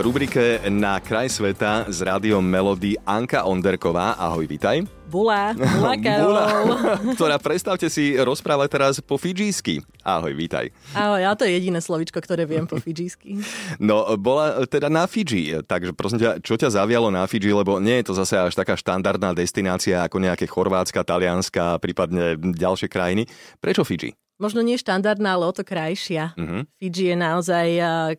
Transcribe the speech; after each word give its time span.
V 0.00 0.08
rubrike 0.08 0.64
Na 0.72 0.96
kraj 0.96 1.28
sveta 1.28 1.84
s 1.84 2.00
rádiom 2.00 2.40
Melody 2.40 2.96
Anka 3.04 3.44
Onderková. 3.44 4.16
Ahoj, 4.16 4.48
vitaj. 4.48 4.88
Bula, 5.04 5.52
bula, 5.52 5.92
Karol. 6.00 6.40
ktorá, 7.20 7.36
predstavte 7.36 7.92
si, 7.92 8.16
rozpráva 8.16 8.64
teraz 8.64 8.96
po 9.04 9.20
fidžísky. 9.20 9.84
Ahoj, 10.00 10.32
vítaj. 10.32 10.72
Ahoj, 10.96 11.20
ja 11.20 11.36
to 11.36 11.44
je 11.44 11.52
jediné 11.52 11.84
slovičko, 11.84 12.16
ktoré 12.16 12.48
viem 12.48 12.64
po 12.64 12.80
fidžísky. 12.80 13.44
No, 13.76 14.08
bola 14.16 14.64
teda 14.64 14.88
na 14.88 15.04
Fidži, 15.04 15.60
takže 15.68 15.92
prosím 15.92 16.24
ťa, 16.24 16.40
čo 16.40 16.56
ťa 16.56 16.80
zavialo 16.80 17.12
na 17.12 17.28
Fidži, 17.28 17.52
lebo 17.52 17.76
nie 17.76 18.00
je 18.00 18.08
to 18.08 18.16
zase 18.16 18.40
až 18.40 18.56
taká 18.56 18.80
štandardná 18.80 19.36
destinácia 19.36 20.00
ako 20.00 20.16
nejaké 20.16 20.48
Chorvátska, 20.48 21.04
Talianska, 21.04 21.76
prípadne 21.76 22.40
ďalšie 22.40 22.88
krajiny. 22.88 23.28
Prečo 23.60 23.84
Fidži? 23.84 24.16
Možno 24.40 24.64
nie 24.64 24.80
štandardná, 24.80 25.36
ale 25.36 25.44
o 25.46 25.52
to 25.52 25.62
krajšia. 25.62 26.32
Uh-huh. 26.34 26.64
Fidži 26.80 27.12
je 27.12 27.16
naozaj 27.16 27.68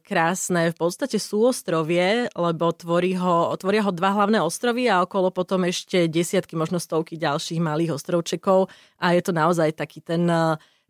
krásne. 0.06 0.70
V 0.72 0.78
podstate 0.78 1.18
sú 1.18 1.50
ostrovie, 1.50 2.30
lebo 2.32 2.70
tvorí 2.72 3.18
ho, 3.18 3.50
tvoria 3.58 3.82
ho 3.82 3.92
dva 3.92 4.14
hlavné 4.14 4.38
ostrovy 4.40 4.86
a 4.88 5.02
okolo 5.02 5.34
potom 5.34 5.66
ešte 5.66 6.06
desiatky, 6.06 6.54
možno 6.54 6.78
stovky 6.78 7.18
ďalších 7.18 7.58
malých 7.58 7.98
ostrovčekov 7.98 8.70
a 9.02 9.18
je 9.18 9.22
to 9.26 9.34
naozaj 9.34 9.74
taký 9.74 10.06
ten 10.06 10.30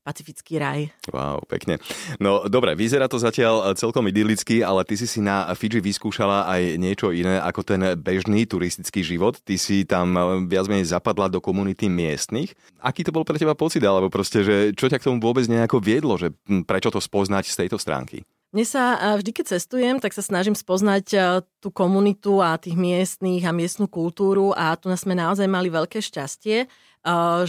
pacifický 0.01 0.57
raj. 0.57 0.89
Wow, 1.13 1.45
pekne. 1.45 1.77
No 2.17 2.45
dobre, 2.49 2.73
vyzerá 2.73 3.05
to 3.05 3.21
zatiaľ 3.21 3.71
eh, 3.71 3.77
celkom 3.77 4.09
idylicky, 4.09 4.65
ale 4.65 4.81
ty 4.83 4.97
si 4.97 5.05
si 5.05 5.21
na 5.21 5.47
Fidži 5.53 5.79
vyskúšala 5.79 6.49
aj 6.49 6.81
niečo 6.81 7.13
iné 7.13 7.37
ako 7.37 7.61
ten 7.61 7.81
bežný 7.97 8.49
turistický 8.49 9.05
život. 9.05 9.37
Ty 9.41 9.55
si 9.61 9.85
tam 9.85 10.17
eh, 10.17 10.23
viac 10.49 10.65
menej 10.65 10.89
zapadla 10.89 11.29
do 11.29 11.39
komunity 11.39 11.87
miestnych. 11.87 12.53
Aký 12.81 13.05
to 13.05 13.13
bol 13.13 13.23
pre 13.23 13.37
teba 13.37 13.53
pocit, 13.53 13.81
alebo 13.85 14.09
proste, 14.09 14.41
že 14.41 14.55
čo 14.73 14.89
ťa 14.89 14.97
k 14.97 15.07
tomu 15.07 15.21
vôbec 15.21 15.45
nejako 15.45 15.77
viedlo, 15.77 16.17
že 16.17 16.33
hm, 16.49 16.65
prečo 16.65 16.89
to 16.89 16.97
spoznať 16.97 17.47
z 17.47 17.65
tejto 17.65 17.77
stránky? 17.77 18.25
Mne 18.51 18.67
sa 18.67 19.15
vždy, 19.15 19.31
keď 19.31 19.45
cestujem, 19.55 19.95
tak 20.03 20.11
sa 20.11 20.19
snažím 20.19 20.59
spoznať 20.59 21.05
eh, 21.15 21.23
tú 21.63 21.71
komunitu 21.71 22.43
a 22.43 22.59
tých 22.59 22.75
miestných 22.75 23.47
a 23.47 23.55
miestnú 23.55 23.87
kultúru 23.87 24.51
a 24.51 24.75
tu 24.75 24.91
sme 24.91 25.15
naozaj 25.15 25.47
mali 25.47 25.71
veľké 25.71 26.03
šťastie 26.03 26.67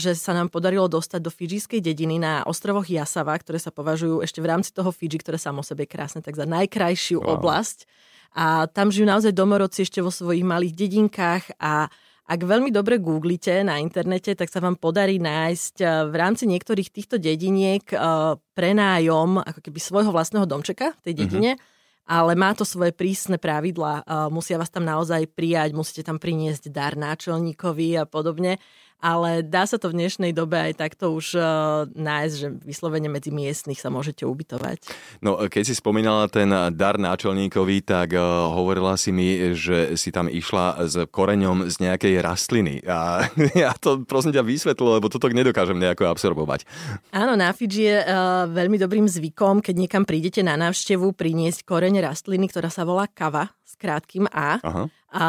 že 0.01 0.17
sa 0.17 0.33
nám 0.33 0.49
podarilo 0.49 0.89
dostať 0.89 1.21
do 1.21 1.29
fidžijskej 1.29 1.85
dediny 1.85 2.17
na 2.17 2.41
ostrovoch 2.49 2.89
Jasava, 2.89 3.37
ktoré 3.37 3.61
sa 3.61 3.69
považujú 3.69 4.25
ešte 4.25 4.41
v 4.41 4.49
rámci 4.49 4.73
toho 4.73 4.89
Fidži, 4.89 5.21
ktoré 5.21 5.37
sa 5.37 5.53
o 5.53 5.61
sebe 5.61 5.85
krásne, 5.85 6.25
tak 6.25 6.41
za 6.41 6.49
najkrajšiu 6.49 7.21
wow. 7.21 7.37
oblasť. 7.37 7.85
A 8.33 8.65
tam 8.65 8.89
žijú 8.89 9.05
naozaj 9.05 9.37
domorodci 9.37 9.85
ešte 9.85 10.01
vo 10.01 10.09
svojich 10.09 10.41
malých 10.41 10.73
dedinkách 10.73 11.61
a 11.61 11.93
ak 12.23 12.41
veľmi 12.49 12.73
dobre 12.73 12.97
googlite 12.97 13.61
na 13.61 13.77
internete, 13.77 14.33
tak 14.33 14.49
sa 14.49 14.65
vám 14.65 14.81
podarí 14.81 15.21
nájsť 15.21 16.09
v 16.09 16.15
rámci 16.17 16.49
niektorých 16.49 16.89
týchto 16.89 17.21
dediniek 17.21 17.85
prenájom 18.57 19.43
ako 19.45 19.61
keby 19.61 19.79
svojho 19.83 20.15
vlastného 20.17 20.49
domčeka 20.49 20.97
v 20.97 21.13
tej 21.13 21.13
mhm. 21.13 21.21
dedine. 21.21 21.53
Mm-hmm 21.55 21.71
ale 22.03 22.35
má 22.35 22.51
to 22.51 22.67
svoje 22.67 22.91
prísne 22.91 23.39
pravidla. 23.39 24.03
Musia 24.35 24.59
vás 24.59 24.75
tam 24.75 24.83
naozaj 24.83 25.31
prijať, 25.39 25.71
musíte 25.71 26.03
tam 26.03 26.19
priniesť 26.19 26.67
dar 26.75 26.99
náčelníkovi 26.99 27.95
a 27.95 28.05
podobne 28.11 28.59
ale 29.03 29.43
dá 29.43 29.67
sa 29.67 29.83
to 29.83 29.91
v 29.91 29.99
dnešnej 29.99 30.31
dobe 30.31 30.55
aj 30.55 30.79
takto 30.79 31.11
už 31.11 31.35
uh, 31.35 31.43
nájsť, 31.91 32.35
že 32.39 32.49
vyslovene 32.63 33.11
medzi 33.11 33.35
miestnych 33.35 33.83
sa 33.83 33.91
môžete 33.91 34.23
ubytovať. 34.23 34.87
No, 35.19 35.43
keď 35.51 35.63
si 35.67 35.75
spomínala 35.75 36.31
ten 36.31 36.47
dar 36.79 37.03
náčelníkovi, 37.03 37.83
tak 37.83 38.15
uh, 38.15 38.23
hovorila 38.55 38.95
si 38.95 39.11
mi, 39.11 39.59
že 39.59 39.99
si 39.99 40.15
tam 40.15 40.31
išla 40.31 40.87
s 40.87 40.95
koreňom 41.11 41.67
z 41.67 41.83
nejakej 41.83 42.15
rastliny. 42.23 42.87
A 42.87 43.27
ja 43.67 43.75
to 43.75 44.07
prosím 44.07 44.39
ťa 44.39 44.47
vysvetlil, 44.47 45.03
lebo 45.03 45.11
toto 45.11 45.27
nedokážem 45.27 45.83
nejako 45.83 46.07
absorbovať. 46.07 46.63
Áno, 47.11 47.35
na 47.35 47.51
Fidži 47.51 47.91
je 47.91 47.99
uh, 48.07 48.47
veľmi 48.47 48.79
dobrým 48.79 49.11
zvykom, 49.11 49.59
keď 49.59 49.75
niekam 49.75 50.07
prídete 50.07 50.47
na 50.47 50.55
návštevu, 50.55 51.11
priniesť 51.19 51.67
koreň 51.67 51.99
rastliny, 52.07 52.47
ktorá 52.47 52.71
sa 52.71 52.87
volá 52.87 53.11
kava 53.11 53.51
s 53.67 53.75
krátkým 53.75 54.31
A. 54.31 54.63
Aha. 54.63 54.83
A 55.13 55.25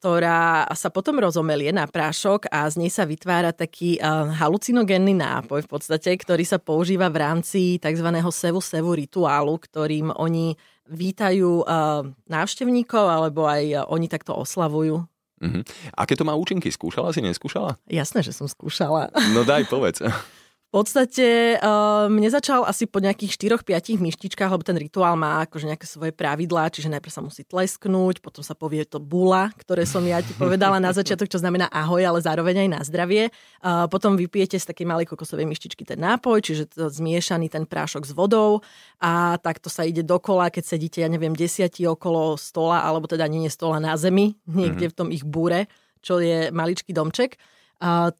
ktorá 0.00 0.64
sa 0.72 0.88
potom 0.88 1.20
rozomelie 1.20 1.76
na 1.76 1.84
prášok 1.84 2.48
a 2.48 2.64
z 2.72 2.80
nej 2.80 2.88
sa 2.88 3.04
vytvára 3.04 3.52
taký 3.52 4.00
uh, 4.00 4.32
halucinogénny 4.32 5.12
nápoj 5.12 5.60
v 5.60 5.68
podstate, 5.68 6.16
ktorý 6.16 6.40
sa 6.48 6.56
používa 6.56 7.12
v 7.12 7.20
rámci 7.20 7.76
tzv. 7.76 8.08
sevu-sevu 8.16 8.96
rituálu, 8.96 9.60
ktorým 9.60 10.16
oni 10.16 10.56
vítajú 10.88 11.68
uh, 11.68 12.08
návštevníkov 12.32 13.04
alebo 13.12 13.44
aj 13.44 13.64
uh, 13.76 13.84
oni 13.92 14.08
takto 14.08 14.32
oslavujú. 14.32 15.04
Uh-huh. 15.40 15.62
Aké 15.92 16.16
to 16.16 16.24
má 16.24 16.32
účinky? 16.32 16.72
Skúšala 16.72 17.12
si, 17.12 17.20
neskúšala? 17.20 17.76
Jasné, 17.84 18.24
že 18.24 18.32
som 18.32 18.48
skúšala. 18.48 19.12
No 19.36 19.44
daj, 19.44 19.68
povedz. 19.68 20.00
Podstate 20.70 21.58
uh, 21.58 22.06
mne 22.06 22.30
začal 22.30 22.62
asi 22.62 22.86
po 22.86 23.02
nejakých 23.02 23.58
4-5 23.58 23.98
myštičkách, 24.06 24.54
lebo 24.54 24.62
ten 24.62 24.78
rituál 24.78 25.18
má 25.18 25.42
akože 25.42 25.66
nejaké 25.66 25.82
svoje 25.82 26.14
pravidlá, 26.14 26.70
čiže 26.70 26.86
najprv 26.94 27.10
sa 27.10 27.26
musí 27.26 27.42
tlesknúť, 27.42 28.22
potom 28.22 28.46
sa 28.46 28.54
povie 28.54 28.86
to 28.86 29.02
bula, 29.02 29.50
ktoré 29.58 29.82
som 29.82 29.98
ja 30.06 30.22
ti 30.22 30.30
povedala 30.30 30.78
na 30.78 30.94
začiatok, 30.94 31.26
čo 31.26 31.42
znamená 31.42 31.66
ahoj, 31.74 32.06
ale 32.06 32.22
zároveň 32.22 32.62
aj 32.62 32.68
na 32.70 32.80
zdravie. 32.86 33.34
Uh, 33.58 33.90
potom 33.90 34.14
vypijete 34.14 34.62
z 34.62 34.70
takej 34.70 34.86
malej 34.86 35.10
kokosovej 35.10 35.50
myštičky 35.50 35.82
ten 35.82 35.98
nápoj, 35.98 36.38
čiže 36.38 36.70
to 36.70 36.86
zmiešaný 36.86 37.50
ten 37.50 37.66
prášok 37.66 38.06
s 38.06 38.14
vodou 38.14 38.62
a 39.02 39.42
takto 39.42 39.66
sa 39.66 39.82
ide 39.82 40.06
dokola, 40.06 40.54
keď 40.54 40.70
sedíte, 40.70 41.02
ja 41.02 41.10
neviem, 41.10 41.34
desiatí 41.34 41.82
okolo 41.82 42.38
stola, 42.38 42.86
alebo 42.86 43.10
teda 43.10 43.26
nie 43.26 43.50
je 43.50 43.58
stola 43.58 43.82
na 43.82 43.98
zemi, 43.98 44.38
niekde 44.46 44.86
mm-hmm. 44.86 44.94
v 44.94 44.98
tom 45.02 45.08
ich 45.10 45.26
búre, 45.26 45.66
čo 45.98 46.22
je 46.22 46.54
maličký 46.54 46.94
domček 46.94 47.42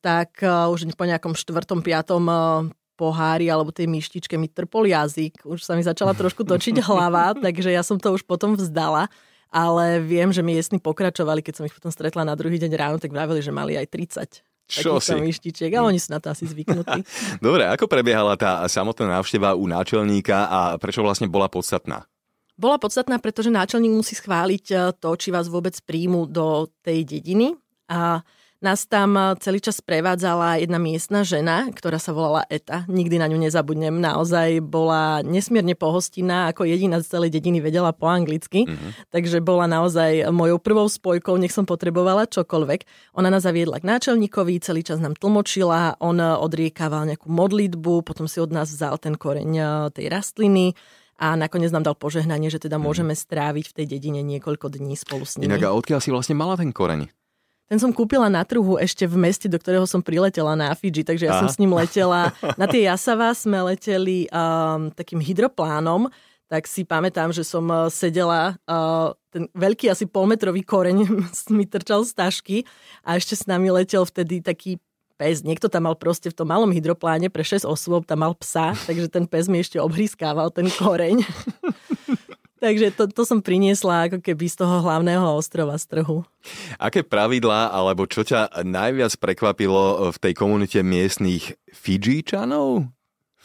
tak 0.00 0.40
a, 0.40 0.72
už 0.72 0.88
po 0.96 1.04
nejakom 1.04 1.36
štvrtom, 1.36 1.84
piatom 1.84 2.24
a, 2.26 2.38
pohári 3.00 3.48
alebo 3.48 3.72
tej 3.72 3.88
myštičke 3.88 4.36
mi 4.36 4.48
trpol 4.48 4.88
jazyk. 4.88 5.44
Už 5.48 5.64
sa 5.64 5.72
mi 5.76 5.80
začala 5.80 6.12
trošku 6.12 6.44
točiť 6.44 6.80
hlava, 6.88 7.32
takže 7.36 7.72
ja 7.72 7.80
som 7.80 7.96
to 7.96 8.12
už 8.12 8.24
potom 8.24 8.56
vzdala. 8.56 9.08
Ale 9.50 9.98
viem, 9.98 10.30
že 10.30 10.46
miestni 10.46 10.78
pokračovali, 10.78 11.42
keď 11.42 11.54
som 11.58 11.66
ich 11.66 11.74
potom 11.74 11.90
stretla 11.90 12.22
na 12.22 12.38
druhý 12.38 12.54
deň 12.62 12.70
ráno, 12.78 12.96
tak 13.02 13.10
vravili, 13.10 13.42
že 13.42 13.50
mali 13.50 13.74
aj 13.74 13.90
30 13.90 14.46
čo 14.70 15.02
si? 15.02 15.18
myštičiek 15.18 15.74
a 15.74 15.82
oni 15.82 15.98
sú 15.98 16.14
na 16.14 16.22
to 16.22 16.30
asi 16.30 16.46
zvyknutí. 16.46 17.02
Dobre, 17.44 17.66
ako 17.66 17.90
prebiehala 17.90 18.38
tá 18.38 18.62
samotná 18.70 19.18
návšteva 19.18 19.58
u 19.58 19.66
náčelníka 19.66 20.46
a 20.46 20.60
prečo 20.78 21.02
vlastne 21.02 21.26
bola 21.26 21.50
podstatná? 21.50 22.06
Bola 22.54 22.78
podstatná, 22.78 23.18
pretože 23.18 23.50
náčelník 23.50 23.90
musí 23.90 24.14
schváliť 24.14 24.64
e, 24.70 24.74
to, 24.94 25.10
či 25.18 25.34
vás 25.34 25.50
vôbec 25.50 25.74
príjmu 25.82 26.30
do 26.30 26.70
tej 26.86 27.02
dediny. 27.02 27.58
A 27.90 28.22
nás 28.60 28.84
tam 28.84 29.16
eh, 29.16 29.34
celý 29.40 29.58
čas 29.60 29.80
prevádzala 29.80 30.60
jedna 30.60 30.76
miestna 30.76 31.24
žena, 31.24 31.68
ktorá 31.72 31.96
sa 31.96 32.12
volala 32.12 32.44
Eta. 32.52 32.84
Nikdy 32.86 33.16
na 33.20 33.26
ňu 33.28 33.40
nezabudnem. 33.40 33.96
Naozaj 33.98 34.60
bola 34.64 35.24
nesmierne 35.24 35.72
pohostinná, 35.72 36.52
ako 36.52 36.68
jediná 36.68 37.00
z 37.00 37.08
celej 37.08 37.32
dediny 37.32 37.64
vedela 37.64 37.90
po 37.96 38.08
anglicky. 38.08 38.68
Mm-hmm. 38.68 39.10
Takže 39.12 39.40
bola 39.40 39.64
naozaj 39.64 40.28
mojou 40.30 40.60
prvou 40.60 40.86
spojkou, 40.86 41.40
nech 41.40 41.52
som 41.52 41.64
potrebovala 41.64 42.28
čokoľvek. 42.28 43.12
Ona 43.16 43.32
nás 43.32 43.48
zaviedla 43.48 43.80
k 43.80 43.88
náčelníkovi, 43.88 44.60
celý 44.60 44.84
čas 44.84 45.00
nám 45.00 45.16
tlmočila, 45.16 45.96
on 45.98 46.20
odriekával 46.20 47.08
nejakú 47.08 47.32
modlitbu, 47.32 48.04
potom 48.04 48.28
si 48.28 48.38
od 48.38 48.52
nás 48.52 48.68
vzal 48.68 49.00
ten 49.00 49.16
koreň 49.16 49.50
eh, 49.56 49.68
tej 49.90 50.06
rastliny 50.12 50.76
a 51.20 51.36
nakoniec 51.36 51.68
nám 51.68 51.84
dal 51.84 51.96
požehnanie, 51.96 52.48
že 52.48 52.64
teda 52.64 52.80
mhm. 52.80 52.84
môžeme 52.84 53.14
stráviť 53.16 53.64
v 53.70 53.76
tej 53.76 53.86
dedine 53.86 54.20
niekoľko 54.24 54.72
dní 54.72 54.96
spolu 54.96 55.28
s 55.28 55.36
nimi. 55.36 55.52
Inak 55.52 55.68
a 55.68 55.76
odkiaľ 55.76 56.00
si 56.00 56.08
vlastne 56.08 56.32
mala 56.32 56.56
ten 56.56 56.72
koreň? 56.72 57.19
Ten 57.70 57.78
som 57.78 57.94
kúpila 57.94 58.26
na 58.26 58.42
trhu 58.42 58.82
ešte 58.82 59.06
v 59.06 59.14
meste, 59.14 59.46
do 59.46 59.54
ktorého 59.54 59.86
som 59.86 60.02
priletela 60.02 60.58
na 60.58 60.74
Fidži, 60.74 61.06
takže 61.06 61.30
ja 61.30 61.38
Aha. 61.38 61.46
som 61.46 61.48
s 61.54 61.54
ním 61.54 61.70
letela. 61.70 62.34
Na 62.58 62.66
tie 62.66 62.82
Jasava 62.82 63.30
sme 63.30 63.62
leteli 63.62 64.26
um, 64.34 64.90
takým 64.90 65.22
hydroplánom, 65.22 66.10
tak 66.50 66.66
si 66.66 66.82
pamätám, 66.82 67.30
že 67.30 67.46
som 67.46 67.62
uh, 67.70 67.86
sedela, 67.86 68.58
uh, 68.66 69.14
ten 69.30 69.46
veľký 69.54 69.86
asi 69.86 70.10
polmetrový 70.10 70.66
koreň 70.66 71.06
mi 71.54 71.62
trčal 71.62 72.02
z 72.02 72.18
tašky 72.18 72.56
a 73.06 73.14
ešte 73.14 73.38
s 73.38 73.46
nami 73.46 73.70
letel 73.70 74.02
vtedy 74.02 74.42
taký 74.42 74.82
pes. 75.14 75.46
Niekto 75.46 75.70
tam 75.70 75.86
mal 75.86 75.94
proste 75.94 76.26
v 76.26 76.42
tom 76.42 76.50
malom 76.50 76.74
hydropláne 76.74 77.30
pre 77.30 77.46
6 77.46 77.62
osôb, 77.70 78.02
tam 78.02 78.26
mal 78.26 78.34
psa, 78.34 78.74
takže 78.90 79.06
ten 79.06 79.30
pes 79.30 79.46
mi 79.46 79.62
ešte 79.62 79.78
obhrískával 79.78 80.50
ten 80.50 80.66
koreň. 80.66 81.22
Takže 82.60 82.92
to, 82.92 83.08
to 83.08 83.22
som 83.24 83.40
priniesla 83.40 84.12
ako 84.12 84.20
keby 84.20 84.44
z 84.44 84.60
toho 84.60 84.84
hlavného 84.84 85.24
ostrova 85.32 85.80
z 85.80 85.88
trhu. 85.88 86.20
Aké 86.76 87.00
pravidlá 87.00 87.72
alebo 87.72 88.04
čo 88.04 88.20
ťa 88.20 88.60
najviac 88.60 89.16
prekvapilo 89.16 90.12
v 90.12 90.16
tej 90.20 90.32
komunite 90.36 90.84
miestných 90.84 91.56
Fidžičanov? 91.72 92.92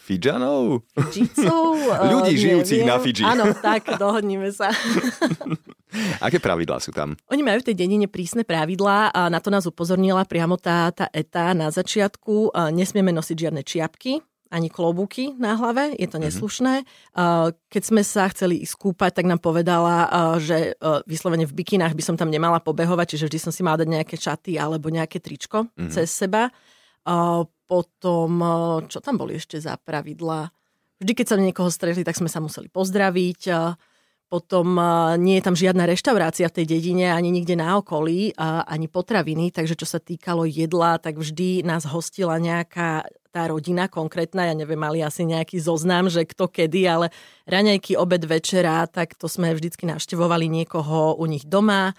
Fidžanov? 0.05 0.85
Fidžicov? 0.93 1.81
Ľudí 2.13 2.37
žijúcich 2.37 2.85
na 2.85 3.01
Fidži. 3.01 3.25
Áno, 3.25 3.49
tak, 3.57 3.89
dohodníme 3.97 4.53
sa. 4.53 4.69
Aké 6.25 6.37
pravidlá 6.37 6.77
sú 6.77 6.93
tam? 6.93 7.17
Oni 7.33 7.41
majú 7.41 7.65
v 7.65 7.67
tej 7.71 7.75
dedine 7.81 8.05
prísne 8.05 8.45
pravidlá 8.45 9.09
a 9.09 9.31
na 9.33 9.41
to 9.41 9.49
nás 9.49 9.65
upozornila 9.65 10.21
priamo 10.29 10.61
tá, 10.61 10.93
tá 10.93 11.09
ETA 11.09 11.57
na 11.57 11.73
začiatku. 11.73 12.53
Nesmieme 12.69 13.09
nosiť 13.09 13.49
žiadne 13.49 13.65
čiapky, 13.65 14.21
ani 14.53 14.69
klobúky 14.69 15.33
na 15.35 15.57
hlave, 15.57 15.95
je 15.97 16.05
to 16.05 16.21
neslušné. 16.21 16.85
Uh, 17.17 17.49
keď 17.69 17.83
sme 17.83 18.01
sa 18.05 18.29
chceli 18.29 18.61
ísť 18.61 18.77
kúpať, 18.77 19.19
tak 19.19 19.25
nám 19.25 19.41
povedala, 19.41 20.05
že 20.37 20.77
uh, 20.77 21.01
vyslovene 21.09 21.49
v 21.49 21.57
bikinách 21.57 21.97
by 21.97 22.03
som 22.05 22.15
tam 22.15 22.29
nemala 22.29 22.61
pobehovať, 22.61 23.17
čiže 23.17 23.27
vždy 23.27 23.39
som 23.41 23.51
si 23.51 23.65
mala 23.65 23.81
dať 23.81 23.89
nejaké 23.89 24.15
čaty 24.15 24.55
alebo 24.61 24.93
nejaké 24.93 25.17
tričko 25.17 25.65
mm-hmm. 25.65 25.91
cez 25.91 26.07
seba. 26.13 26.53
Potom, 27.65 28.29
uh, 28.39 28.81
čo 28.85 29.01
tam 29.01 29.17
boli 29.17 29.41
ešte 29.41 29.57
za 29.57 29.77
pravidla? 29.81 30.49
Vždy, 31.01 31.11
keď 31.11 31.25
sa 31.25 31.35
niekoho 31.35 31.73
stretli, 31.73 32.05
tak 32.05 32.15
sme 32.15 32.29
sa 32.31 32.39
museli 32.39 32.71
pozdraviť. 32.71 33.41
Potom 34.25 34.81
nie 35.21 35.37
je 35.37 35.45
tam 35.45 35.53
žiadna 35.53 35.85
reštaurácia 35.85 36.49
v 36.49 36.55
tej 36.59 36.65
dedine, 36.65 37.13
ani 37.13 37.29
nikde 37.29 37.53
na 37.53 37.77
okolí, 37.77 38.33
ani 38.41 38.89
potraviny, 38.89 39.53
takže 39.53 39.77
čo 39.77 39.85
sa 39.85 40.01
týkalo 40.01 40.49
jedla, 40.49 40.97
tak 40.97 41.21
vždy 41.21 41.61
nás 41.61 41.85
hostila 41.85 42.41
nejaká 42.41 43.05
tá 43.35 43.51
rodina 43.51 43.91
konkrétna, 43.91 44.47
ja 44.47 44.55
neviem, 44.55 44.79
mali 44.79 45.03
asi 45.03 45.27
nejaký 45.27 45.59
zoznam, 45.59 46.07
že 46.07 46.23
kto 46.23 46.47
kedy, 46.47 46.87
ale 46.87 47.11
raňajky, 47.43 47.99
obed, 47.99 48.23
večera, 48.23 48.87
tak 48.87 49.19
to 49.19 49.27
sme 49.27 49.51
vždycky 49.51 49.83
navštevovali 49.83 50.47
niekoho 50.47 51.19
u 51.19 51.25
nich 51.27 51.43
doma. 51.43 51.91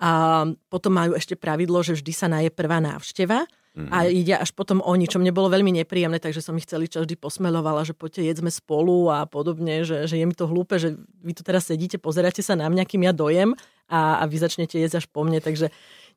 A 0.00 0.46
potom 0.72 0.96
majú 0.96 1.12
ešte 1.12 1.36
pravidlo, 1.36 1.84
že 1.84 1.92
vždy 1.92 2.12
sa 2.16 2.30
naje 2.32 2.48
prvá 2.48 2.80
návšteva 2.80 3.44
mm-hmm. 3.44 3.90
a 3.92 3.96
ide 4.08 4.34
až 4.38 4.54
potom 4.54 4.80
o 4.80 4.94
ničom. 4.96 5.20
Mne 5.20 5.34
bolo 5.34 5.52
veľmi 5.52 5.74
nepríjemné, 5.82 6.22
takže 6.22 6.40
som 6.40 6.56
ich 6.56 6.70
celý 6.70 6.88
čas 6.88 7.04
vždy 7.04 7.18
posmelovala, 7.18 7.84
že 7.84 7.92
poďte 7.92 8.24
jedzme 8.24 8.48
spolu 8.48 9.12
a 9.12 9.28
podobne, 9.28 9.84
že, 9.84 10.08
že 10.08 10.16
je 10.16 10.24
mi 10.24 10.32
to 10.32 10.48
hlúpe, 10.48 10.80
že 10.80 10.96
vy 11.20 11.34
tu 11.34 11.44
teraz 11.44 11.68
sedíte, 11.68 12.00
pozeráte 12.00 12.40
sa 12.40 12.56
na 12.56 12.70
mňa, 12.70 12.86
kým 12.88 13.04
ja 13.04 13.12
dojem 13.12 13.58
a, 13.90 14.22
a 14.22 14.24
vy 14.24 14.38
začnete 14.38 14.78
jesť 14.78 15.02
až 15.02 15.06
po 15.10 15.26
mne, 15.26 15.42
takže 15.42 15.68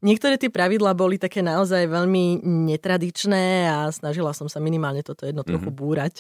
niektoré 0.02 0.36
tie 0.36 0.50
pravidlá 0.50 0.98
boli 0.98 1.22
také 1.22 1.46
naozaj 1.46 1.88
veľmi 1.88 2.42
netradičné 2.44 3.70
a 3.70 3.78
snažila 3.94 4.34
som 4.34 4.50
sa 4.50 4.58
minimálne 4.58 5.06
toto 5.06 5.24
jedno 5.26 5.46
trochu 5.46 5.70
mm-hmm. 5.70 5.82
búrať. 5.82 6.14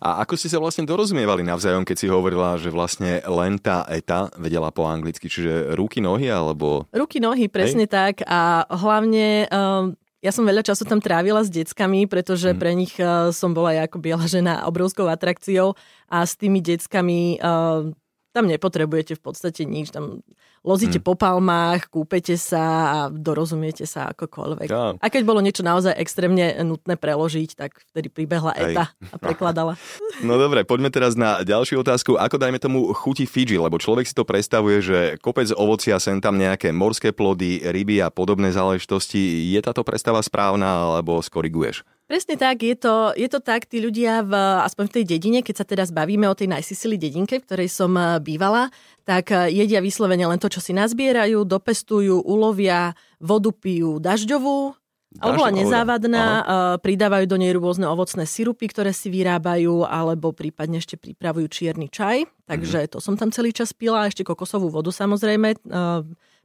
A 0.00 0.22
ako 0.22 0.38
ste 0.38 0.48
sa 0.50 0.62
vlastne 0.62 0.86
dorozumievali 0.86 1.42
navzájom, 1.42 1.84
keď 1.84 1.96
si 1.98 2.06
hovorila, 2.06 2.56
že 2.56 2.72
vlastne 2.72 3.20
len 3.26 3.58
tá 3.58 3.84
eta 3.90 4.30
vedela 4.38 4.70
po 4.70 4.86
anglicky, 4.86 5.26
čiže 5.26 5.74
ruky, 5.74 5.98
nohy 5.98 6.30
alebo... 6.30 6.86
Ruky, 6.94 7.18
nohy, 7.18 7.50
presne 7.50 7.84
Hej. 7.84 7.92
tak 7.92 8.14
a 8.24 8.64
hlavne 8.70 9.50
um, 9.50 9.92
ja 10.24 10.32
som 10.32 10.48
veľa 10.48 10.64
času 10.64 10.88
tam 10.88 10.98
trávila 10.98 11.44
s 11.44 11.52
deckami, 11.52 12.08
pretože 12.08 12.50
mm. 12.50 12.58
pre 12.58 12.72
nich 12.72 12.94
uh, 12.98 13.30
som 13.30 13.52
bola 13.52 13.76
ja 13.76 13.82
ako 13.86 14.00
biela 14.00 14.24
žena 14.26 14.64
obrovskou 14.66 15.06
atrakciou 15.06 15.76
a 16.10 16.24
s 16.24 16.34
tými 16.34 16.58
deckami 16.64 17.38
uh, 17.38 17.90
tam 18.36 18.52
nepotrebujete 18.52 19.16
v 19.16 19.22
podstate 19.24 19.64
nič. 19.64 19.88
Tam 19.96 20.20
lozíte 20.60 21.00
mm. 21.00 21.06
po 21.08 21.16
palmách, 21.16 21.88
kúpete 21.88 22.36
sa 22.36 22.64
a 22.92 22.98
dorozumiete 23.08 23.88
sa 23.88 24.12
akokoľvek. 24.12 24.68
Ja. 24.68 24.92
A 25.00 25.06
keď 25.08 25.22
bolo 25.24 25.40
niečo 25.40 25.64
naozaj 25.64 25.96
extrémne 25.96 26.52
nutné 26.60 27.00
preložiť, 27.00 27.56
tak 27.56 27.80
vtedy 27.96 28.12
pribehla 28.12 28.52
Eta 28.52 28.92
Aj. 28.92 29.14
a 29.14 29.16
prekladala. 29.16 29.74
No 30.24 30.40
dobre, 30.40 30.64
poďme 30.64 30.88
teraz 30.88 31.12
na 31.12 31.44
ďalšiu 31.44 31.84
otázku. 31.84 32.16
Ako 32.16 32.40
dajme 32.40 32.56
tomu 32.56 32.88
chuti 32.96 33.28
Fiji, 33.28 33.60
lebo 33.60 33.76
človek 33.76 34.08
si 34.08 34.16
to 34.16 34.24
predstavuje, 34.24 34.80
že 34.80 34.98
kopec 35.20 35.52
ovocia, 35.52 36.00
sem 36.00 36.18
tam 36.24 36.40
nejaké 36.40 36.72
morské 36.72 37.12
plody, 37.12 37.60
ryby 37.60 38.00
a 38.00 38.08
podobné 38.08 38.48
záležitosti. 38.48 39.52
Je 39.52 39.60
táto 39.60 39.84
predstava 39.84 40.24
správna, 40.24 40.88
alebo 40.88 41.20
skoriguješ? 41.20 41.84
Presne 42.06 42.38
tak, 42.38 42.62
je 42.62 42.78
to, 42.78 43.10
je 43.18 43.26
to 43.26 43.42
tak, 43.42 43.66
tí 43.66 43.82
ľudia 43.82 44.22
v, 44.22 44.30
aspoň 44.62 44.84
v 44.86 44.94
tej 44.94 45.04
dedine, 45.10 45.42
keď 45.42 45.54
sa 45.58 45.66
teraz 45.66 45.90
bavíme 45.90 46.30
o 46.30 46.38
tej 46.38 46.46
najsisili 46.46 46.94
dedinke, 46.94 47.42
v 47.42 47.46
ktorej 47.46 47.66
som 47.66 47.90
eh, 47.98 48.22
bývala, 48.22 48.70
tak 49.02 49.34
eh, 49.34 49.50
jedia 49.50 49.82
vyslovene 49.82 50.22
len 50.22 50.38
to, 50.38 50.46
čo 50.46 50.62
si 50.62 50.70
nazbierajú, 50.70 51.42
dopestujú, 51.42 52.22
ulovia, 52.22 52.94
vodu 53.18 53.50
pijú 53.50 53.98
dažďovú, 53.98 54.78
ale 55.18 55.32
bola 55.34 55.50
nezávadná, 55.50 56.22
Aha. 56.22 56.42
Eh, 56.46 56.74
pridávajú 56.78 57.26
do 57.26 57.42
nej 57.42 57.50
rôzne 57.58 57.90
ovocné 57.90 58.22
sirupy, 58.22 58.70
ktoré 58.70 58.94
si 58.94 59.10
vyrábajú, 59.10 59.82
alebo 59.82 60.30
prípadne 60.30 60.78
ešte 60.78 60.94
pripravujú 60.94 61.50
čierny 61.50 61.90
čaj. 61.90 62.22
Takže 62.46 62.86
mm-hmm. 62.86 62.92
to 62.94 63.02
som 63.02 63.18
tam 63.18 63.34
celý 63.34 63.50
čas 63.50 63.74
pila, 63.74 64.06
ešte 64.06 64.22
kokosovú 64.22 64.70
vodu 64.70 64.94
samozrejme. 64.94 65.58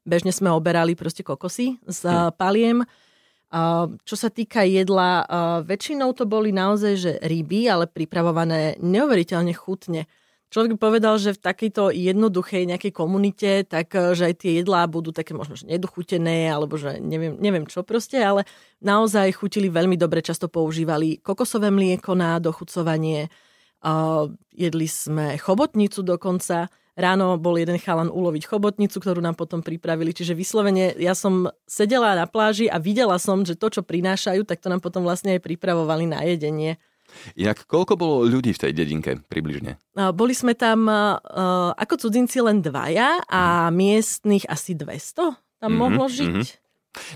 Bežne 0.02 0.34
sme 0.34 0.50
oberali 0.50 0.98
proste 0.98 1.22
kokosy 1.22 1.78
s 1.86 2.02
mm. 2.02 2.34
paliem. 2.34 2.82
Čo 4.08 4.16
sa 4.16 4.30
týka 4.32 4.64
jedla, 4.64 5.28
väčšinou 5.68 6.16
to 6.16 6.24
boli 6.24 6.56
naozaj 6.56 6.94
že 6.96 7.12
ryby, 7.20 7.68
ale 7.68 7.84
pripravované 7.84 8.80
neuveriteľne 8.80 9.52
chutne. 9.52 10.08
Človek 10.52 10.76
by 10.76 10.80
povedal, 10.80 11.16
že 11.16 11.32
v 11.32 11.44
takejto 11.48 11.96
jednoduchej 11.96 12.68
nejakej 12.68 12.92
komunite, 12.92 13.64
tak 13.64 13.96
e, 13.96 14.12
že 14.12 14.28
aj 14.28 14.36
tie 14.36 14.52
jedlá 14.60 14.84
budú 14.84 15.16
také 15.16 15.32
možno 15.32 15.56
že 15.56 15.64
nedochutené, 15.64 16.52
alebo 16.52 16.76
že 16.76 17.00
neviem, 17.00 17.40
neviem 17.40 17.64
čo 17.64 17.88
proste, 17.88 18.20
ale 18.20 18.44
naozaj 18.84 19.32
chutili 19.32 19.72
veľmi 19.72 19.96
dobre, 19.96 20.20
často 20.20 20.52
používali 20.52 21.24
kokosové 21.24 21.72
mlieko 21.72 22.20
na 22.20 22.36
dochucovanie, 22.44 23.32
jedli 24.54 24.88
sme 24.92 25.42
chobotnicu 25.42 26.06
dokonca, 26.06 26.70
Ráno 26.92 27.40
bol 27.40 27.56
jeden 27.56 27.80
chalan 27.80 28.12
uloviť 28.12 28.52
chobotnicu, 28.52 29.00
ktorú 29.00 29.24
nám 29.24 29.40
potom 29.40 29.64
pripravili. 29.64 30.12
Čiže 30.12 30.36
vyslovene 30.36 30.92
ja 31.00 31.16
som 31.16 31.48
sedela 31.64 32.14
na 32.20 32.28
pláži 32.28 32.68
a 32.68 32.78
videla 32.84 33.16
som, 33.16 33.48
že 33.48 33.56
to, 33.56 33.72
čo 33.72 33.82
prinášajú, 33.82 34.44
tak 34.44 34.60
to 34.60 34.68
nám 34.68 34.84
potom 34.84 35.08
vlastne 35.08 35.40
aj 35.40 35.42
pripravovali 35.42 36.12
na 36.12 36.20
jedenie. 36.28 36.76
Inak 37.36 37.68
koľko 37.68 38.00
bolo 38.00 38.16
ľudí 38.24 38.56
v 38.56 38.62
tej 38.68 38.72
dedinke 38.72 39.20
približne? 39.28 39.76
Boli 40.16 40.32
sme 40.32 40.56
tam 40.56 40.88
uh, 40.88 41.20
ako 41.76 42.08
cudzinci 42.08 42.40
len 42.40 42.64
dvaja 42.64 43.20
a 43.28 43.68
mm. 43.68 43.76
miestnych 43.76 44.44
asi 44.48 44.76
200 44.76 45.36
tam 45.62 45.78
mm-hmm, 45.78 45.78
mohlo 45.78 46.06
žiť. 46.10 46.34
Mm-hmm. 46.34 46.61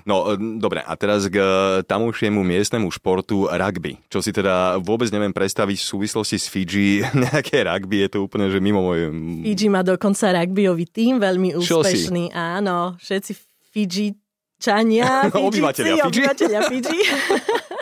No, 0.07 0.31
e, 0.31 0.39
dobre, 0.39 0.80
a 0.80 0.94
teraz 0.95 1.27
k 1.27 1.36
e, 1.36 1.45
tamúšiemu 1.83 2.39
miestnemu 2.42 2.88
športu 2.92 3.51
rugby. 3.51 4.00
Čo 4.07 4.24
si 4.24 4.31
teda 4.31 4.80
vôbec 4.80 5.12
neviem 5.12 5.36
predstaviť 5.36 5.77
v 5.83 5.89
súvislosti 5.92 6.38
s 6.39 6.48
Fiji. 6.48 7.04
Nejaké 7.27 7.68
rugby 7.68 8.07
je 8.07 8.10
to 8.16 8.18
úplne, 8.24 8.48
že 8.48 8.63
mimo 8.63 8.80
môj... 8.80 9.12
Fiji 9.44 9.68
má 9.68 9.83
dokonca 9.83 10.31
rugbyový 10.31 10.86
tým, 10.88 11.19
veľmi 11.19 11.60
úspešný. 11.60 12.31
Áno, 12.31 12.95
všetci 13.04 13.31
Fidžičania, 13.75 15.27
obyvateľia 15.51 16.07
Fiji. 16.07 16.07
Obyvateľia 16.07 16.62
Fiji. 16.71 17.00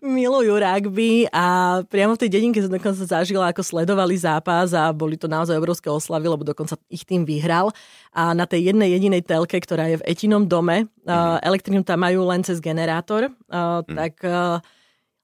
milujú 0.00 0.56
rugby 0.56 1.28
a 1.30 1.78
priamo 1.86 2.16
v 2.16 2.26
tej 2.26 2.30
dedinke 2.32 2.60
som 2.60 2.72
dokonca 2.72 3.04
zažila, 3.04 3.52
ako 3.52 3.62
sledovali 3.62 4.16
zápas 4.16 4.72
a 4.72 4.88
boli 4.90 5.20
to 5.20 5.28
naozaj 5.28 5.56
obrovské 5.56 5.92
oslavy, 5.92 6.26
lebo 6.28 6.44
dokonca 6.44 6.76
ich 6.88 7.04
tým 7.04 7.28
vyhral. 7.28 7.72
A 8.10 8.32
na 8.32 8.48
tej 8.48 8.72
jednej 8.72 8.92
jedinej 8.96 9.22
telke, 9.22 9.60
ktorá 9.60 9.86
je 9.92 10.00
v 10.00 10.06
Etinom 10.08 10.48
dome, 10.48 10.88
mm. 11.04 11.44
elektrínu 11.44 11.84
tam 11.84 12.02
majú 12.02 12.26
len 12.26 12.40
cez 12.42 12.58
generátor, 12.58 13.30
mm. 13.48 13.92
tak 13.92 14.14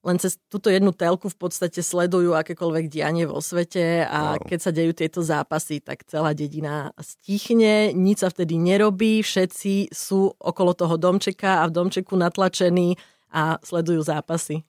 len 0.07 0.23
cez 0.23 0.39
túto 0.47 0.71
jednu 0.71 0.95
telku 0.95 1.27
v 1.27 1.35
podstate 1.35 1.83
sledujú 1.83 2.39
akékoľvek 2.39 2.87
dianie 2.87 3.27
vo 3.27 3.43
svete 3.43 4.07
a 4.07 4.39
wow. 4.39 4.47
keď 4.47 4.59
sa 4.63 4.71
dejú 4.71 4.95
tieto 4.95 5.19
zápasy, 5.19 5.83
tak 5.83 6.07
celá 6.07 6.31
dedina 6.31 6.95
stichne, 7.03 7.91
nič 7.91 8.23
sa 8.23 8.31
vtedy 8.31 8.55
nerobí, 8.55 9.27
všetci 9.27 9.91
sú 9.91 10.31
okolo 10.39 10.79
toho 10.79 10.95
domčeka 10.95 11.67
a 11.67 11.67
v 11.67 11.75
domčeku 11.75 12.15
natlačení 12.15 12.95
a 13.31 13.59
sledujú 13.63 14.03
zápasy. 14.03 14.65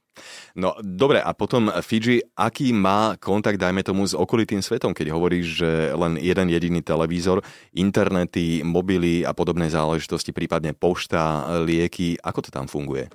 No 0.57 0.73
dobre, 0.81 1.21
a 1.21 1.29
potom 1.37 1.69
Fiji, 1.85 2.25
aký 2.33 2.73
má 2.73 3.13
kontakt, 3.21 3.61
dajme 3.61 3.85
tomu, 3.85 4.09
s 4.09 4.17
okolitým 4.17 4.65
svetom, 4.65 4.89
keď 4.93 5.13
hovoríš, 5.13 5.61
že 5.61 5.69
len 5.93 6.17
jeden 6.17 6.49
jediný 6.49 6.81
televízor, 6.81 7.45
internety, 7.77 8.65
mobily 8.65 9.21
a 9.21 9.37
podobné 9.37 9.69
záležitosti, 9.69 10.33
prípadne 10.33 10.73
pošta, 10.73 11.45
lieky, 11.61 12.17
ako 12.17 12.39
to 12.41 12.49
tam 12.49 12.65
funguje? 12.65 13.07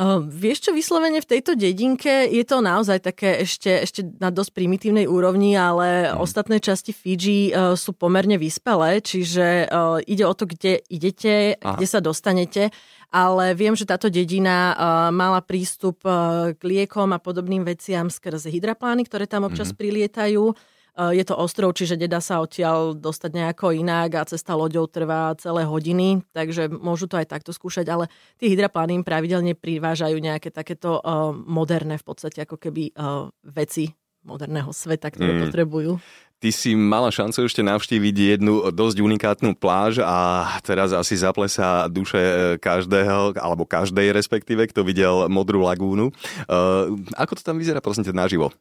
Uh, 0.00 0.24
vieš 0.24 0.64
čo, 0.64 0.70
vyslovene 0.72 1.20
v 1.20 1.28
tejto 1.28 1.52
dedinke 1.52 2.24
je 2.24 2.40
to 2.48 2.64
naozaj 2.64 3.04
také 3.04 3.44
ešte, 3.44 3.84
ešte 3.84 4.00
na 4.16 4.32
dosť 4.32 4.56
primitívnej 4.56 5.04
úrovni, 5.04 5.52
ale 5.60 6.08
mm. 6.08 6.16
ostatné 6.16 6.56
časti 6.56 6.96
Fiji 6.96 7.52
uh, 7.52 7.76
sú 7.76 7.92
pomerne 7.92 8.40
vyspelé, 8.40 9.04
čiže 9.04 9.68
uh, 9.68 10.00
ide 10.00 10.24
o 10.24 10.32
to, 10.32 10.48
kde 10.48 10.80
idete, 10.88 11.60
Aha. 11.60 11.76
kde 11.76 11.84
sa 11.84 12.00
dostanete, 12.00 12.72
ale 13.12 13.52
viem, 13.52 13.76
že 13.76 13.84
táto 13.84 14.08
dedina 14.08 14.72
uh, 14.72 14.76
mala 15.12 15.44
prístup 15.44 16.00
uh, 16.08 16.56
k 16.56 16.62
liekom 16.64 17.12
a 17.12 17.20
podobným 17.20 17.68
veciam 17.68 18.08
skrze 18.08 18.48
hydraplány, 18.48 19.04
ktoré 19.04 19.28
tam 19.28 19.52
občas 19.52 19.68
mm. 19.68 19.76
prilietajú. 19.76 20.56
Je 20.98 21.24
to 21.24 21.38
ostrov, 21.38 21.72
čiže 21.72 21.96
nedá 21.96 22.18
sa 22.18 22.42
odtiaľ 22.42 22.92
dostať 22.98 23.30
nejako 23.32 23.72
inak 23.72 24.10
a 24.18 24.28
cesta 24.28 24.58
loďou 24.58 24.90
trvá 24.90 25.32
celé 25.38 25.62
hodiny, 25.64 26.26
takže 26.34 26.68
môžu 26.68 27.06
to 27.06 27.16
aj 27.16 27.30
takto 27.30 27.54
skúšať, 27.54 27.86
ale 27.88 28.04
tie 28.36 28.50
hydraplány 28.52 29.00
im 29.00 29.04
pravidelne 29.06 29.54
privážajú 29.54 30.18
nejaké 30.18 30.50
takéto 30.50 30.98
uh, 31.00 31.30
moderné 31.32 31.96
v 31.96 32.04
podstate 32.04 32.42
ako 32.44 32.58
keby 32.58 32.92
uh, 32.92 33.30
veci 33.46 33.94
moderného 34.20 34.68
sveta, 34.74 35.08
ktoré 35.08 35.32
mm. 35.32 35.40
potrebujú. 35.48 35.92
Ty 36.40 36.48
si 36.56 36.72
mala 36.72 37.12
šancu 37.12 37.44
ešte 37.44 37.60
navštíviť 37.60 38.16
jednu 38.36 38.72
dosť 38.72 38.96
unikátnu 39.04 39.52
pláž 39.60 40.00
a 40.00 40.48
teraz 40.64 40.92
asi 40.96 41.12
zaplesá 41.16 41.84
duše 41.88 42.56
každého, 42.64 43.36
alebo 43.36 43.68
každej 43.68 44.12
respektíve, 44.16 44.64
kto 44.72 44.80
videl 44.80 45.28
Modrú 45.28 45.60
lagúnu. 45.60 46.12
Uh, 46.48 46.96
ako 47.16 47.36
to 47.36 47.44
tam 47.44 47.60
vyzerá, 47.60 47.84
prosím 47.84 48.08
ťa, 48.08 48.16
naživo? 48.16 48.52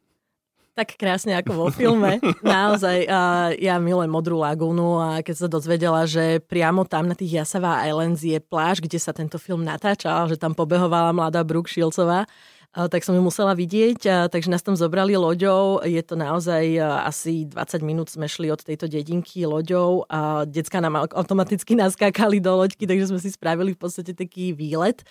Tak 0.73 0.95
krásne 0.95 1.35
ako 1.37 1.51
vo 1.53 1.67
filme. 1.69 2.17
Naozaj, 2.43 3.05
uh, 3.05 3.51
ja 3.57 3.77
milujem 3.77 4.11
Modrú 4.11 4.41
lagúnu 4.41 4.99
a 4.99 5.09
keď 5.21 5.35
sa 5.35 5.47
dozvedela, 5.47 6.07
že 6.09 6.39
priamo 6.45 6.85
tam 6.87 7.07
na 7.07 7.15
tých 7.15 7.43
Jasavá 7.43 7.85
Islands 7.85 8.21
je 8.21 8.39
pláž, 8.39 8.79
kde 8.83 8.97
sa 8.97 9.11
tento 9.11 9.37
film 9.37 9.61
natáčal, 9.65 10.29
že 10.29 10.39
tam 10.39 10.55
pobehovala 10.55 11.11
mladá 11.11 11.43
Brooke 11.45 11.69
Shieldsová, 11.69 12.29
tak 12.69 13.01
som 13.01 13.17
ju 13.17 13.21
musela 13.25 13.57
vidieť, 13.57 14.29
takže 14.29 14.53
nás 14.53 14.61
tam 14.61 14.77
zobrali 14.77 15.17
loďou. 15.17 15.81
Je 15.81 16.05
to 16.05 16.13
naozaj 16.13 16.77
asi 17.01 17.49
20 17.49 17.81
minút 17.81 18.13
sme 18.13 18.29
šli 18.29 18.53
od 18.53 18.61
tejto 18.61 18.85
dedinky 18.85 19.41
loďou 19.49 20.05
a 20.05 20.45
decka 20.45 20.77
nám 20.77 21.09
automaticky 21.09 21.73
naskákali 21.73 22.37
do 22.37 22.61
loďky, 22.61 22.85
takže 22.85 23.09
sme 23.09 23.17
si 23.17 23.33
spravili 23.33 23.73
v 23.73 23.81
podstate 23.81 24.13
taký 24.13 24.53
výlet. 24.53 25.01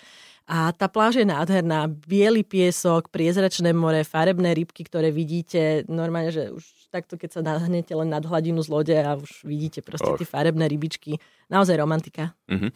A 0.49 0.73
tá 0.73 0.89
pláž 0.89 1.21
je 1.21 1.29
nádherná. 1.29 1.85
Bielý 1.85 2.41
piesok, 2.41 3.13
priezračné 3.13 3.69
more, 3.69 4.01
farebné 4.01 4.57
rybky, 4.57 4.81
ktoré 4.81 5.13
vidíte. 5.13 5.85
Normálne, 5.85 6.33
že 6.33 6.49
už 6.49 6.65
takto, 6.89 7.21
keď 7.21 7.29
sa 7.37 7.41
nahnete 7.45 7.93
len 7.93 8.09
nad 8.09 8.25
hladinu 8.25 8.57
z 8.65 8.69
lode 8.73 8.97
a 8.97 9.13
už 9.13 9.45
vidíte 9.45 9.85
proste 9.85 10.09
tie 10.17 10.25
farebné 10.25 10.65
rybičky. 10.65 11.21
Naozaj 11.53 11.77
romantika. 11.77 12.33
Uh-huh. 12.49 12.73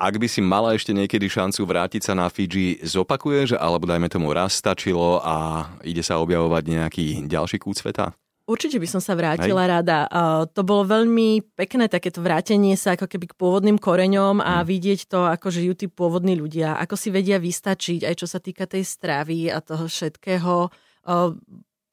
Ak 0.00 0.16
by 0.16 0.24
si 0.24 0.40
mala 0.40 0.72
ešte 0.72 0.96
niekedy 0.96 1.28
šancu 1.28 1.68
vrátiť 1.68 2.00
sa 2.00 2.16
na 2.16 2.32
Fiji, 2.32 2.80
zopakuješ, 2.80 3.60
alebo 3.60 3.84
dajme 3.84 4.08
tomu 4.08 4.32
raz 4.32 4.56
stačilo 4.56 5.20
a 5.20 5.68
ide 5.84 6.00
sa 6.00 6.16
objavovať 6.16 6.64
nejaký 6.64 7.06
ďalší 7.28 7.60
kút 7.60 7.76
sveta? 7.76 8.16
Určite 8.52 8.76
by 8.76 8.84
som 8.84 9.00
sa 9.00 9.16
vrátila 9.16 9.64
Hej. 9.64 9.70
rada. 9.80 9.98
Uh, 10.12 10.44
to 10.44 10.60
bolo 10.60 10.84
veľmi 10.84 11.56
pekné 11.56 11.88
takéto 11.88 12.20
vrátenie 12.20 12.76
sa 12.76 12.92
ako 12.92 13.08
keby 13.08 13.32
k 13.32 13.38
pôvodným 13.40 13.80
koreňom 13.80 14.44
a 14.44 14.60
hmm. 14.60 14.68
vidieť 14.68 15.08
to, 15.08 15.24
ako 15.24 15.48
žijú 15.48 15.72
tí 15.72 15.86
pôvodní 15.88 16.36
ľudia, 16.36 16.76
ako 16.76 16.92
si 16.92 17.08
vedia 17.08 17.40
vystačiť, 17.40 18.04
aj 18.04 18.14
čo 18.20 18.28
sa 18.28 18.44
týka 18.44 18.68
tej 18.68 18.84
stravy 18.84 19.48
a 19.48 19.64
toho 19.64 19.88
všetkého. 19.88 20.68
Uh, 21.08 21.32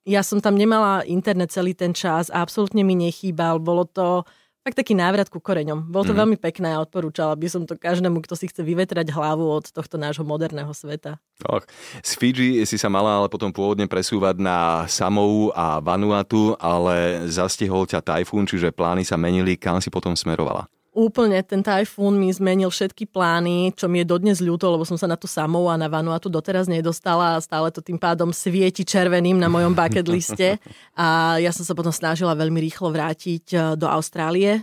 ja 0.04 0.20
som 0.20 0.44
tam 0.44 0.60
nemala 0.60 1.08
internet 1.08 1.56
celý 1.56 1.72
ten 1.72 1.96
čas 1.96 2.28
a 2.28 2.44
absolútne 2.44 2.84
mi 2.84 3.00
nechýbal. 3.00 3.63
Bolo 3.63 3.88
to 3.88 4.28
tak 4.69 4.85
taký 4.85 4.93
návrat 4.93 5.33
ku 5.33 5.41
koreňom. 5.41 5.89
Bolo 5.89 6.05
to 6.05 6.13
mm. 6.13 6.21
veľmi 6.21 6.38
pekné 6.38 6.77
a 6.77 6.85
odporúčala 6.85 7.33
by 7.33 7.47
som 7.49 7.65
to 7.65 7.73
každému, 7.73 8.21
kto 8.21 8.38
si 8.38 8.45
chce 8.45 8.61
vyvetrať 8.61 9.09
hlavu 9.09 9.49
od 9.49 9.65
tohto 9.73 9.97
nášho 9.97 10.21
moderného 10.21 10.69
sveta. 10.77 11.17
Och, 11.49 11.65
z 12.05 12.11
Fiji 12.13 12.61
si 12.69 12.77
sa 12.77 12.88
mala 12.88 13.17
ale 13.17 13.27
potom 13.33 13.49
pôvodne 13.49 13.89
presúvať 13.89 14.38
na 14.38 14.85
Samou 14.85 15.49
a 15.57 15.81
Vanuatu, 15.81 16.53
ale 16.61 17.25
zastihol 17.25 17.89
ťa 17.89 18.05
tajfún, 18.05 18.45
čiže 18.45 18.69
plány 18.69 19.01
sa 19.01 19.17
menili. 19.17 19.57
Kam 19.57 19.81
si 19.81 19.89
potom 19.89 20.13
smerovala? 20.13 20.69
Úplne, 21.00 21.39
ten 21.48 21.63
tajfún 21.63 22.20
mi 22.20 22.27
zmenil 22.27 22.68
všetky 22.68 23.08
plány, 23.08 23.72
čo 23.72 23.88
mi 23.88 24.03
je 24.03 24.12
dodnes 24.12 24.44
ľúto, 24.44 24.68
lebo 24.68 24.84
som 24.84 25.00
sa 25.00 25.08
na 25.08 25.15
tú 25.15 25.32
samou 25.32 25.72
a 25.72 25.79
na 25.79 25.88
Vanuatu 25.88 26.27
doteraz 26.27 26.68
nedostala 26.68 27.39
a 27.39 27.44
stále 27.44 27.72
to 27.72 27.79
tým 27.79 27.96
pádom 27.96 28.36
svieti 28.36 28.84
červeným 28.84 29.39
na 29.39 29.48
mojom 29.48 29.72
bucket 29.72 30.12
liste. 30.12 30.60
A 31.00 31.39
ja 31.39 31.56
som 31.56 31.63
sa 31.63 31.72
potom 31.72 31.96
snažila 31.96 32.36
veľmi 32.36 32.60
rýchlo 32.60 32.91
vrátiť 32.91 33.46
e, 33.48 33.58
do 33.79 33.88
Austrálie, 33.88 34.60
e, 34.60 34.62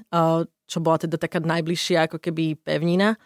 čo 0.69 0.79
bola 0.85 1.01
teda 1.01 1.17
taká 1.17 1.41
najbližšia 1.41 2.05
ako 2.05 2.21
keby 2.21 2.59
pevnina 2.61 3.17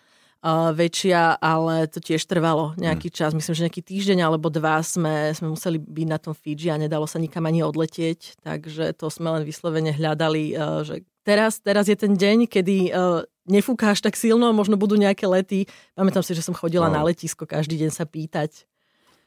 uh, 0.44 0.72
väčšia, 0.76 1.40
ale 1.40 1.88
to 1.88 2.04
tiež 2.04 2.24
trvalo 2.28 2.76
nejaký 2.76 3.08
mm. 3.08 3.16
čas. 3.16 3.32
Myslím, 3.32 3.54
že 3.56 3.64
nejaký 3.64 3.82
týždeň 3.84 4.18
alebo 4.28 4.52
dva 4.52 4.84
sme, 4.84 5.32
sme 5.32 5.52
museli 5.52 5.80
byť 5.80 6.06
na 6.08 6.18
tom 6.20 6.36
Fiji 6.36 6.68
a 6.68 6.76
nedalo 6.76 7.08
sa 7.08 7.16
nikam 7.16 7.48
ani 7.48 7.64
odletieť, 7.64 8.44
takže 8.44 8.92
to 8.96 9.08
sme 9.08 9.40
len 9.40 9.42
vyslovene 9.48 9.92
hľadali, 9.96 10.52
že 10.84 11.00
teraz, 11.22 11.60
teraz 11.60 11.86
je 11.86 11.96
ten 11.96 12.12
deň, 12.16 12.48
kedy 12.50 12.90
uh, 12.90 13.22
nefúkáš 13.50 14.00
tak 14.00 14.14
silno, 14.14 14.52
možno 14.54 14.78
budú 14.78 14.94
nejaké 14.94 15.26
lety. 15.26 15.66
Pamätám 15.98 16.22
si, 16.22 16.32
že 16.32 16.44
som 16.44 16.56
chodila 16.56 16.86
no. 16.86 16.94
na 16.96 17.00
letisko 17.06 17.44
každý 17.44 17.80
deň 17.80 17.90
sa 17.90 18.06
pýtať, 18.06 18.64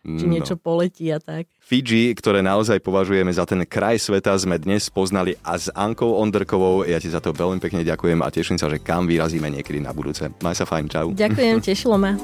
či 0.03 0.25
no. 0.27 0.31
niečo 0.31 0.55
no. 0.55 0.61
poletí 0.63 1.11
a 1.11 1.19
tak. 1.19 1.51
Fiji, 1.59 2.15
ktoré 2.15 2.39
naozaj 2.39 2.79
považujeme 2.79 3.31
za 3.31 3.43
ten 3.43 3.63
kraj 3.67 3.99
sveta, 3.99 4.35
sme 4.39 4.59
dnes 4.59 4.87
poznali 4.87 5.35
a 5.43 5.59
s 5.59 5.67
Ankou 5.75 6.15
Onderkovou. 6.15 6.87
Ja 6.87 6.99
ti 7.03 7.11
za 7.11 7.19
to 7.19 7.35
veľmi 7.35 7.59
pekne 7.59 7.83
ďakujem 7.83 8.19
a 8.23 8.31
teším 8.31 8.55
sa, 8.55 8.71
že 8.71 8.79
kam 8.79 9.07
vyrazíme 9.07 9.51
niekedy 9.51 9.83
na 9.83 9.91
budúce. 9.91 10.31
Maj 10.39 10.59
sa 10.59 10.65
fajn, 10.67 10.85
čau. 10.87 11.07
Ďakujem, 11.11 11.57
tešilo 11.59 11.99
ma. 11.99 12.15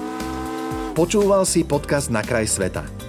Počúval 0.96 1.48
si 1.48 1.64
podcast 1.64 2.12
Na 2.12 2.20
kraj 2.20 2.50
sveta. 2.50 3.09